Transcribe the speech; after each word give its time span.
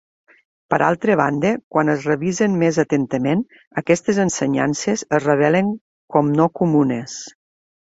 Per 0.73 0.77
altra 0.85 1.17
banda, 1.19 1.51
quan 1.75 1.93
es 1.93 2.07
revisen 2.11 2.55
més 2.63 2.79
atentament, 2.85 3.45
aquestes 3.83 4.23
ensenyances 4.25 5.05
es 5.21 5.23
revelen 5.29 5.71
com 6.17 6.35
no 6.43 6.51
comunes. 6.65 7.23